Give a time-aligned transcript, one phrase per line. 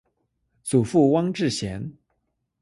[0.63, 1.93] 祖父汪志贤。